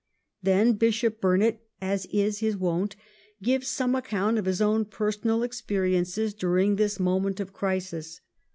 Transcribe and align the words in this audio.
Then 0.41 0.73
Bishop 0.73 1.21
Burnet, 1.21 1.61
as 1.79 2.07
is 2.07 2.39
his 2.39 2.57
wont, 2.57 2.95
gives 3.43 3.67
some 3.67 3.93
account 3.93 4.39
of 4.39 4.45
his 4.45 4.59
own 4.59 4.83
personal 4.85 5.43
experiences 5.43 6.33
during 6.33 6.77
this 6.77 6.99
moment 6.99 7.39
of 7.39 7.53
crisis. 7.53 8.19